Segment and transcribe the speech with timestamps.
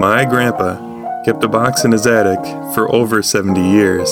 [0.00, 4.08] My grandpa kept a box in his attic for over 70 years.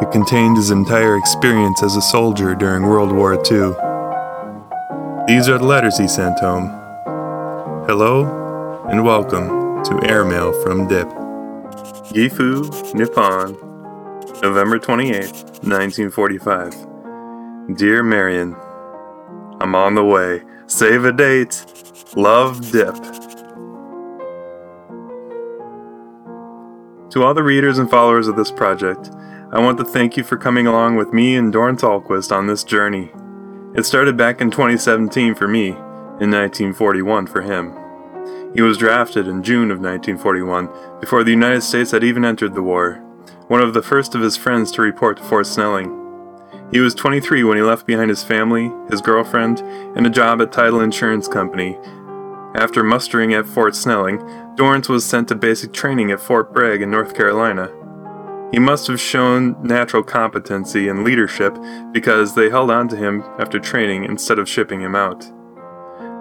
[0.00, 3.74] It contained his entire experience as a soldier during World War II.
[5.26, 6.68] These are the letters he sent home.
[7.88, 11.08] Hello and welcome to Airmail from Dip.
[12.14, 13.56] Gifu, Nippon,
[14.42, 15.22] November 28,
[15.64, 17.76] 1945.
[17.76, 18.54] Dear Marion,
[19.60, 20.42] I'm on the way.
[20.68, 21.64] Save a date.
[22.14, 22.94] Love Dip.
[27.10, 29.10] To all the readers and followers of this project,
[29.52, 32.62] I want to thank you for coming along with me and Dorrance Alquist on this
[32.62, 33.10] journey.
[33.74, 37.76] It started back in 2017 for me, in 1941 for him.
[38.54, 42.62] He was drafted in June of 1941, before the United States had even entered the
[42.62, 43.02] war,
[43.48, 45.96] one of the first of his friends to report to Fort Snelling.
[46.70, 49.58] He was 23 when he left behind his family, his girlfriend,
[49.96, 51.76] and a job at Title Insurance Company.
[52.54, 54.18] After mustering at Fort Snelling,
[54.56, 57.70] Dorrance was sent to basic training at Fort Bragg in North Carolina.
[58.52, 61.56] He must have shown natural competency and leadership
[61.92, 65.30] because they held on to him after training instead of shipping him out.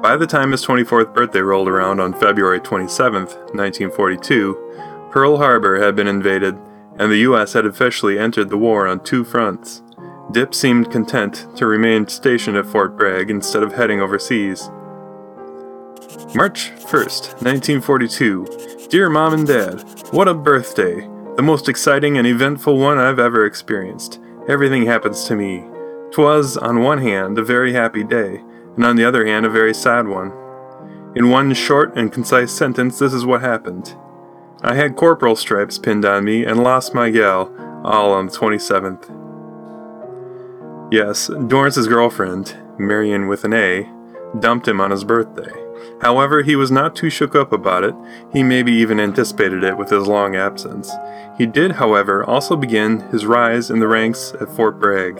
[0.03, 5.95] By the time his 24th birthday rolled around on February 27, 1942, Pearl Harbor had
[5.95, 6.55] been invaded
[6.99, 7.53] and the U.S.
[7.53, 9.81] had officially entered the war on two fronts.
[10.31, 14.69] Dip seemed content to remain stationed at Fort Bragg instead of heading overseas.
[16.35, 18.88] March 1st, 1942.
[18.89, 21.02] Dear Mom and Dad, what a birthday!
[21.36, 24.19] The most exciting and eventful one I've ever experienced.
[24.47, 25.66] Everything happens to me.
[26.11, 28.44] Twas, on one hand, a very happy day,
[28.75, 30.31] and on the other hand, a very sad one.
[31.16, 33.95] In one short and concise sentence, this is what happened.
[34.61, 37.52] I had corporal stripes pinned on me and lost my gal,
[37.83, 39.09] all on the 27th.
[40.91, 43.89] Yes, Dorrance's girlfriend, Marion with an A,
[44.39, 45.52] dumped him on his birthday.
[46.02, 47.95] However, he was not too shook up about it.
[48.31, 50.91] He maybe even anticipated it with his long absence.
[51.38, 55.20] He did, however, also begin his rise in the ranks at Fort Bragg.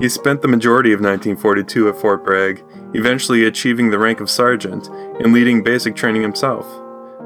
[0.00, 4.88] He spent the majority of 1942 at Fort Bragg, eventually achieving the rank of sergeant
[4.88, 6.66] and leading basic training himself.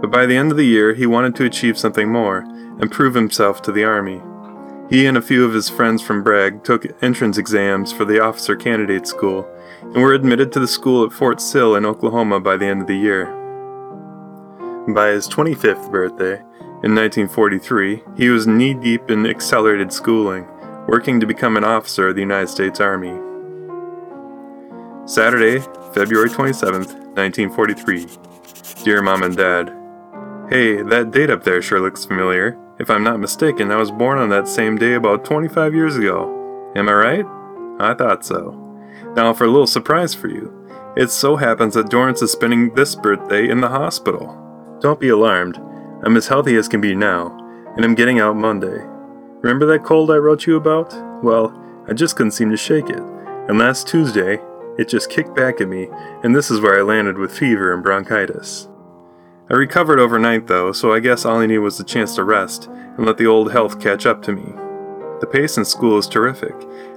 [0.01, 3.15] But by the end of the year, he wanted to achieve something more and prove
[3.15, 4.21] himself to the Army.
[4.95, 8.55] He and a few of his friends from Bragg took entrance exams for the officer
[8.55, 9.45] candidate school
[9.83, 12.87] and were admitted to the school at Fort Sill in Oklahoma by the end of
[12.87, 13.25] the year.
[14.95, 16.35] By his 25th birthday,
[16.85, 20.47] in 1943, he was knee deep in accelerated schooling,
[20.87, 23.19] working to become an officer of the United States Army.
[25.07, 25.59] Saturday,
[25.93, 28.07] February 27th, 1943.
[28.85, 29.77] Dear Mom and Dad,
[30.49, 32.57] Hey, that date up there sure looks familiar.
[32.85, 36.71] If I'm not mistaken, I was born on that same day about 25 years ago.
[36.77, 37.25] Am I right?
[37.81, 38.51] I thought so.
[39.17, 40.53] Now, for a little surprise for you,
[40.95, 44.37] it so happens that Dorrance is spending this birthday in the hospital.
[44.83, 45.57] Don't be alarmed.
[46.05, 47.35] I'm as healthy as can be now,
[47.75, 48.85] and I'm getting out Monday.
[49.41, 50.93] Remember that cold I wrote you about?
[51.25, 51.59] Well,
[51.89, 53.03] I just couldn't seem to shake it.
[53.49, 54.41] And last Tuesday,
[54.77, 55.89] it just kicked back at me,
[56.23, 58.69] and this is where I landed with fever and bronchitis.
[59.51, 62.67] I recovered overnight though, so I guess all I needed was a chance to rest
[62.67, 64.55] and let the old health catch up to me.
[65.21, 66.55] The pace in school is terrific,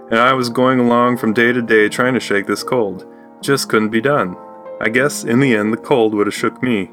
[0.09, 3.05] and I was going along from day to day trying to shake this cold.
[3.41, 4.37] Just couldn't be done.
[4.79, 6.89] I guess in the end the cold would have shook me.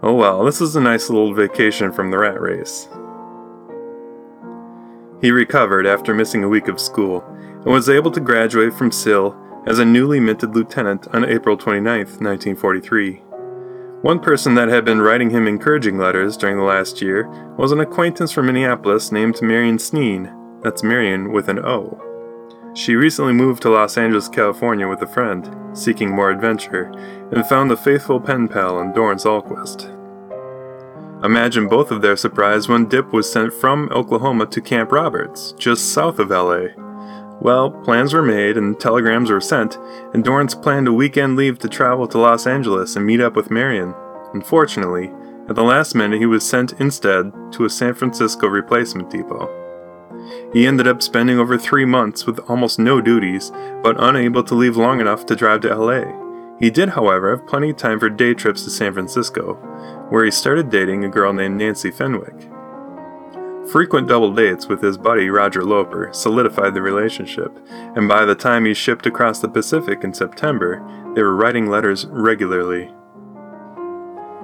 [0.00, 2.88] Oh well, this is a nice little vacation from the rat race.
[5.20, 9.36] He recovered after missing a week of school and was able to graduate from Sill
[9.66, 13.22] as a newly minted lieutenant on April 29, 1943.
[14.02, 17.80] One person that had been writing him encouraging letters during the last year was an
[17.80, 20.62] acquaintance from Minneapolis named Marion Sneen.
[20.62, 22.00] That's Marion with an O.
[22.74, 26.92] She recently moved to Los Angeles, California with a friend, seeking more adventure,
[27.32, 29.92] and found the faithful pen pal in Dorrance Alquist.
[31.24, 35.92] Imagine both of their surprise when Dip was sent from Oklahoma to Camp Roberts, just
[35.92, 36.68] south of LA.
[37.40, 39.78] Well, plans were made and telegrams were sent,
[40.12, 43.50] and Dorrance planned a weekend leave to travel to Los Angeles and meet up with
[43.50, 43.94] Marion.
[44.34, 45.12] Unfortunately,
[45.48, 49.48] at the last minute, he was sent instead to a San Francisco replacement depot.
[50.52, 53.50] He ended up spending over three months with almost no duties,
[53.82, 56.56] but unable to leave long enough to drive to LA.
[56.58, 59.54] He did, however, have plenty of time for day trips to San Francisco,
[60.10, 62.34] where he started dating a girl named Nancy Fenwick.
[63.70, 68.64] Frequent double dates with his buddy Roger Loper solidified the relationship, and by the time
[68.64, 70.82] he shipped across the Pacific in September,
[71.14, 72.90] they were writing letters regularly.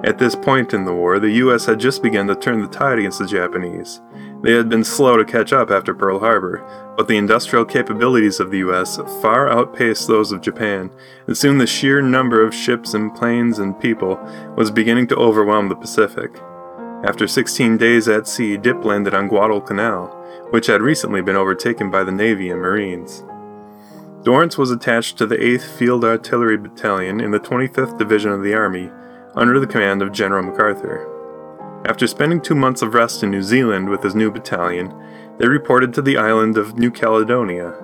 [0.03, 2.99] At this point in the war, the US had just begun to turn the tide
[2.99, 3.99] against the Japanese.
[4.43, 6.63] They had been slow to catch up after Pearl Harbor,
[6.95, 10.91] but the industrial capabilities of the US far outpaced those of Japan,
[11.25, 14.19] and soon the sheer number of ships and planes and people
[14.55, 16.39] was beginning to overwhelm the Pacific.
[17.05, 20.07] After 16 days at sea, Dip landed on Guadalcanal,
[20.49, 23.23] which had recently been overtaken by the Navy and Marines.
[24.23, 28.55] Dorrance was attached to the 8th Field Artillery Battalion in the 25th Division of the
[28.55, 28.89] Army,
[29.35, 31.07] under the command of General MacArthur.
[31.85, 34.91] After spending two months of rest in New Zealand with his new battalion,
[35.37, 37.75] they reported to the island of New Caledonia.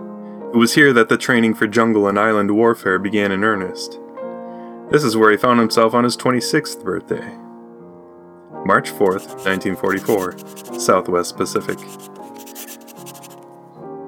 [0.52, 4.00] It was here that the training for jungle and island warfare began in earnest.
[4.90, 7.38] This is where he found himself on his 26th birthday.
[8.66, 11.80] March 4th, 1944, Southwest Pacific.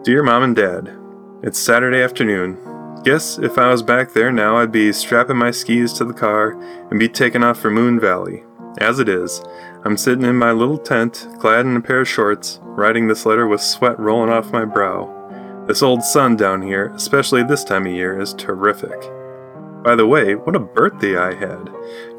[0.04, 0.96] Dear Mom and Dad,
[1.42, 2.60] It's Saturday afternoon.
[3.04, 6.52] Guess if I was back there now, I'd be strapping my skis to the car
[6.92, 8.44] and be taking off for Moon Valley.
[8.78, 9.44] As it is,
[9.86, 13.48] I'm sitting in my little tent, clad in a pair of shorts, writing this letter
[13.48, 15.10] with sweat rolling off my brow.
[15.68, 19.02] This old sun down here, especially this time of year, is terrific.
[19.84, 21.70] By the way, what a birthday I had!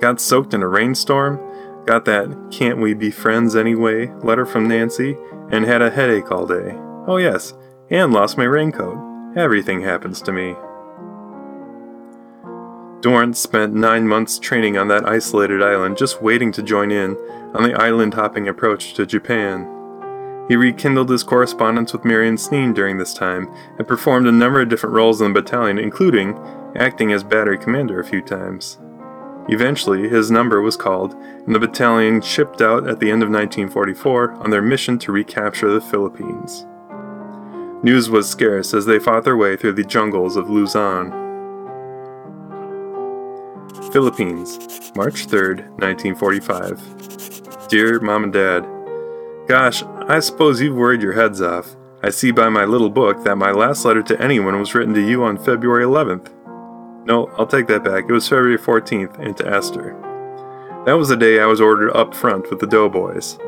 [0.01, 1.39] Got soaked in a rainstorm,
[1.87, 5.17] got that can't we be friends anyway letter from Nancy,
[5.51, 6.73] and had a headache all day.
[7.07, 7.55] Oh, yes,
[7.91, 8.99] and lost my raincoat.
[9.37, 10.57] Everything happens to me.
[13.03, 17.17] Dorrance spent nine months training on that isolated island, just waiting to join in
[17.55, 19.71] on the island hopping approach to Japan.
[20.49, 24.69] He rekindled his correspondence with Marion Sneen during this time and performed a number of
[24.69, 26.39] different roles in the battalion, including
[26.77, 28.79] acting as battery commander a few times.
[29.49, 34.33] Eventually, his number was called, and the battalion shipped out at the end of 1944
[34.35, 36.67] on their mission to recapture the Philippines.
[37.83, 41.11] News was scarce as they fought their way through the jungles of Luzon.
[43.93, 44.59] Philippines,
[44.97, 47.69] March 3rd, 1945.
[47.69, 48.67] Dear Mom and Dad,
[49.47, 51.77] Gosh, I suppose you've worried your heads off.
[52.03, 55.07] I see by my little book that my last letter to anyone was written to
[55.07, 56.31] you on February 11th.
[57.07, 58.05] No, I'll take that back.
[58.09, 59.95] It was February 14th, into to Esther.
[60.87, 63.39] That was the day I was ordered up front with the doughboys.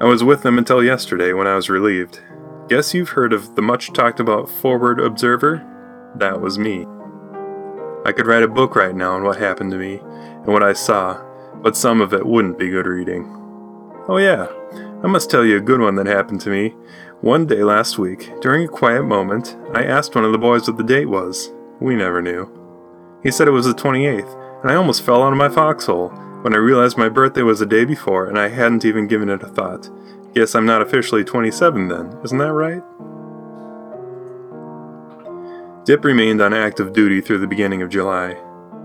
[0.00, 2.20] I was with them until yesterday when I was relieved.
[2.68, 5.62] Guess you've heard of the much talked about Forward Observer?
[6.16, 6.86] That was me.
[8.06, 10.72] I could write a book right now on what happened to me and what I
[10.72, 11.22] saw,
[11.62, 13.24] but some of it wouldn't be good reading.
[14.08, 14.48] Oh, yeah,
[15.02, 16.74] I must tell you a good one that happened to me.
[17.20, 20.76] One day last week, during a quiet moment, I asked one of the boys what
[20.78, 21.52] the date was.
[21.80, 22.63] We never knew.
[23.24, 26.10] He said it was the 28th, and I almost fell out of my foxhole
[26.42, 29.42] when I realized my birthday was the day before and I hadn't even given it
[29.42, 29.88] a thought.
[30.34, 32.82] Guess I'm not officially 27 then, isn't that right?
[35.86, 38.36] Dip remained on active duty through the beginning of July.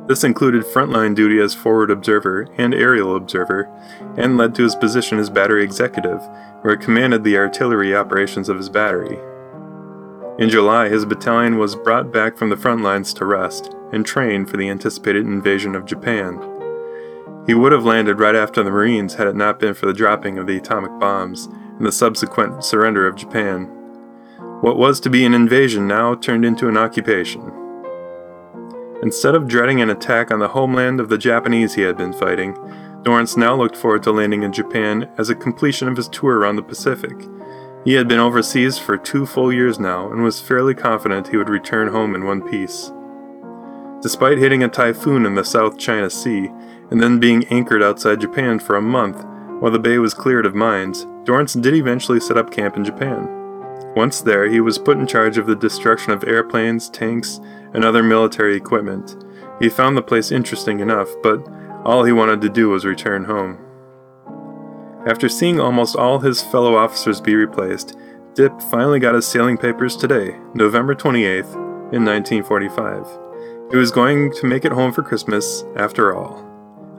[0.08, 3.70] This included frontline duty as forward observer and aerial observer,
[4.18, 6.20] and led to his position as battery executive,
[6.62, 9.20] where he commanded the artillery operations of his battery.
[10.40, 14.46] In July, his battalion was brought back from the front lines to rest and train
[14.46, 16.42] for the anticipated invasion of Japan.
[17.46, 20.38] He would have landed right after the Marines had it not been for the dropping
[20.38, 23.66] of the atomic bombs and the subsequent surrender of Japan.
[24.62, 27.42] What was to be an invasion now turned into an occupation.
[29.04, 32.54] Instead of dreading an attack on the homeland of the Japanese he had been fighting,
[33.04, 36.56] Dorrance now looked forward to landing in Japan as a completion of his tour around
[36.56, 37.28] the Pacific.
[37.86, 41.50] He had been overseas for two full years now and was fairly confident he would
[41.50, 42.92] return home in one piece.
[44.02, 46.50] Despite hitting a typhoon in the South China Sea
[46.92, 49.26] and then being anchored outside Japan for a month
[49.62, 53.36] while the bay was cleared of mines, Dorrance did eventually set up camp in Japan.
[53.96, 57.40] Once there, he was put in charge of the destruction of airplanes, tanks,
[57.74, 59.24] and other military equipment.
[59.60, 61.46] He found the place interesting enough, but
[61.84, 63.58] all he wanted to do was return home.
[65.10, 67.98] After seeing almost all his fellow officers be replaced,
[68.36, 71.56] Dip finally got his sailing papers today, November 28th,
[71.92, 73.08] in 1945.
[73.72, 76.46] He was going to make it home for Christmas, after all.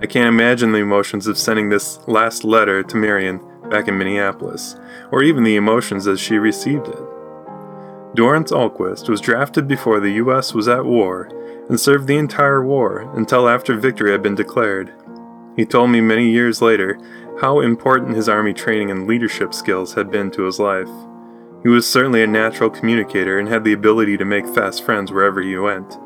[0.03, 3.41] I can't imagine the emotions of sending this last letter to Marion
[3.71, 4.75] back in Minneapolis,
[5.13, 6.99] or even the emotions as she received it.
[8.17, 10.53] Dorrance Alquist was drafted before the U.S.
[10.53, 11.29] was at war
[11.69, 14.93] and served the entire war until after victory had been declared.
[15.57, 16.99] He told me many years later
[17.41, 20.91] how important his Army training and leadership skills had been to his life.
[21.63, 25.41] He was certainly a natural communicator and had the ability to make fast friends wherever
[25.41, 25.99] he went.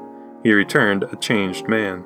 [0.44, 2.04] He returned a changed man.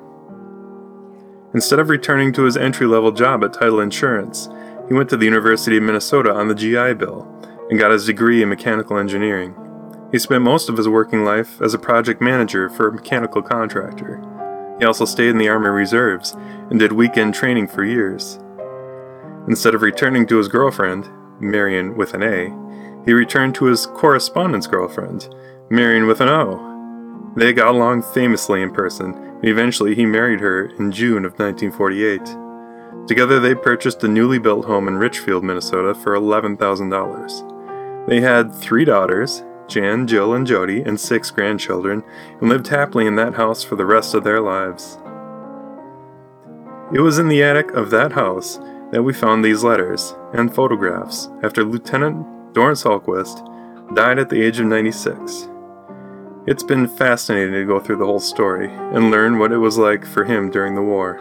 [1.53, 4.49] Instead of returning to his entry level job at Title Insurance,
[4.87, 7.27] he went to the University of Minnesota on the GI Bill
[7.69, 9.53] and got his degree in mechanical engineering.
[10.11, 14.23] He spent most of his working life as a project manager for a mechanical contractor.
[14.79, 16.35] He also stayed in the Army Reserves
[16.71, 18.39] and did weekend training for years.
[19.47, 22.53] Instead of returning to his girlfriend, Marion with an A,
[23.05, 25.33] he returned to his correspondence girlfriend,
[25.69, 26.65] Marion with an O.
[27.35, 33.07] They got along famously in person, and eventually he married her in June of 1948.
[33.07, 38.07] Together they purchased a newly built home in Richfield, Minnesota for $11,000.
[38.07, 42.03] They had three daughters, Jan, Jill, and Jody, and six grandchildren,
[42.41, 44.97] and lived happily in that house for the rest of their lives.
[46.93, 48.59] It was in the attic of that house
[48.91, 53.45] that we found these letters and photographs after Lieutenant Dorrance Hultquist
[53.95, 55.47] died at the age of 96.
[56.47, 60.05] It's been fascinating to go through the whole story and learn what it was like
[60.05, 61.19] for him during the war.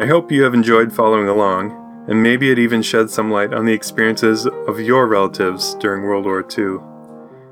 [0.00, 3.66] I hope you have enjoyed following along, and maybe it even shed some light on
[3.66, 6.78] the experiences of your relatives during World War II.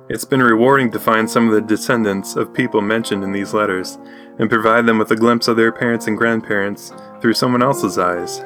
[0.08, 3.98] It's been rewarding to find some of the descendants of people mentioned in these letters
[4.38, 8.40] and provide them with a glimpse of their parents and grandparents through someone else's eyes.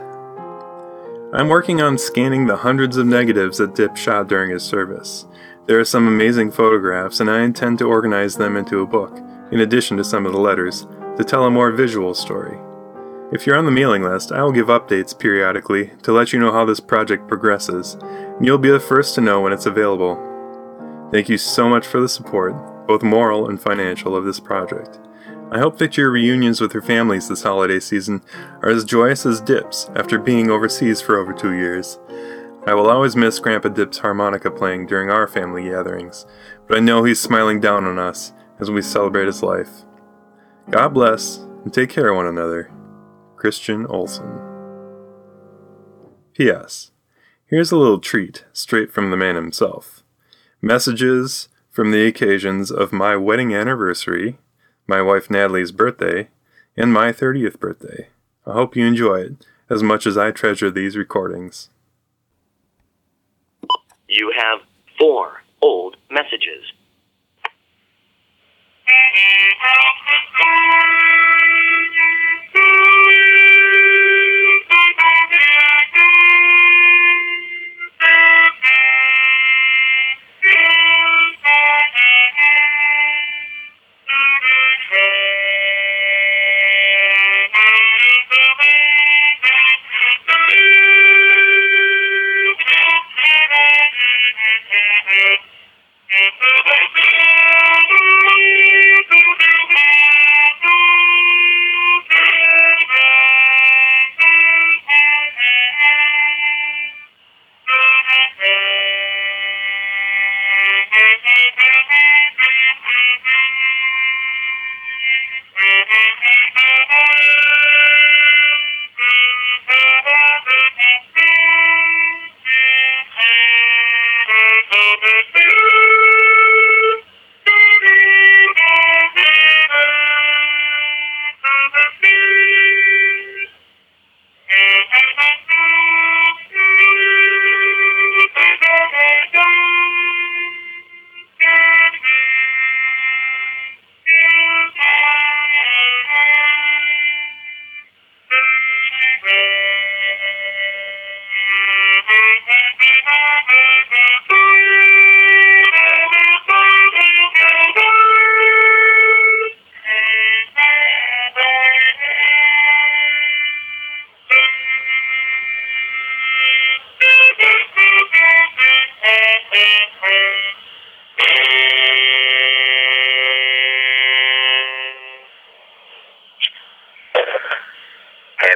[1.33, 5.27] I'm working on scanning the hundreds of negatives that Dip shot during his service.
[5.67, 9.17] There are some amazing photographs, and I intend to organize them into a book,
[9.53, 12.59] in addition to some of the letters, to tell a more visual story.
[13.33, 16.51] If you're on the mailing list, I will give updates periodically to let you know
[16.51, 20.19] how this project progresses, and you'll be the first to know when it's available.
[21.13, 24.99] Thank you so much for the support, both moral and financial, of this project.
[25.53, 28.23] I hope that your reunions with your families this holiday season
[28.63, 31.99] are as joyous as Dip's after being overseas for over two years.
[32.69, 36.25] I will always miss Grandpa Dip's harmonica playing during our family gatherings,
[36.69, 39.71] but I know he's smiling down on us as we celebrate his life.
[40.71, 42.71] God bless and take care of one another.
[43.35, 44.39] Christian Olson.
[46.35, 46.93] P.S.
[47.47, 50.05] Here's a little treat straight from the man himself.
[50.63, 54.39] Messages from the occasions of my wedding anniversary
[54.91, 56.29] my wife Natalie's birthday,
[56.77, 58.09] and my 30th birthday.
[58.45, 61.69] I hope you enjoy it as much as I treasure these recordings.
[64.09, 64.59] You have
[64.99, 66.73] four old messages.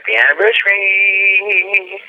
[0.04, 2.00] Happy anniversary!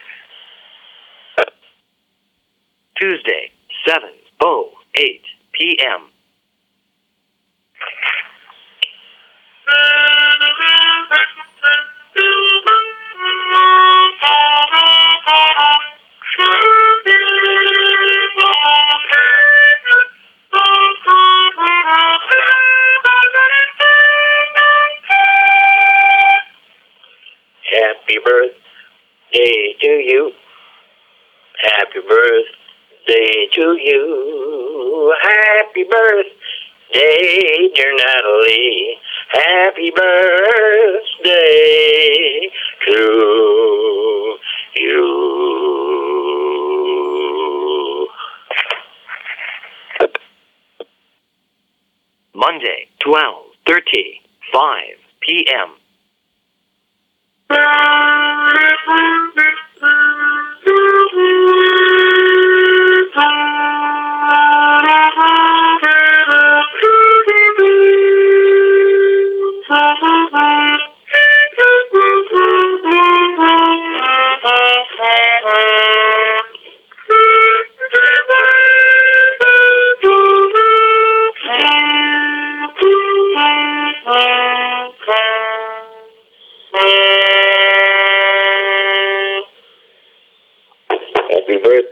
[3.00, 3.52] Tuesday,
[3.88, 4.10] 7
[4.96, 5.22] 8
[5.54, 6.02] p.m.
[28.16, 30.32] Happy birthday to you.
[31.62, 35.14] Happy birthday to you.
[35.22, 38.98] Happy birthday, dear Natalie.
[39.30, 41.30] Happy birthday
[42.88, 44.38] to
[44.76, 45.08] you.
[52.34, 53.46] Monday, 12,
[54.54, 54.84] 5
[55.22, 55.70] p.m.
[57.56, 57.64] Thank
[61.14, 61.55] you.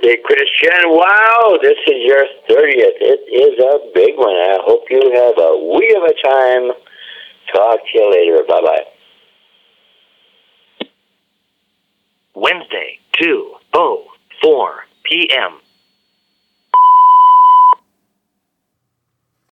[0.03, 0.89] Birthday, Christian.
[0.89, 2.99] Wow, this is your 30th.
[2.99, 4.35] It is a big one.
[4.35, 6.71] I hope you have a wee of a time.
[7.53, 8.43] Talk to you later.
[8.47, 8.85] Bye bye.
[12.35, 14.03] Wednesday, 2 0
[14.41, 15.59] 4 p.m.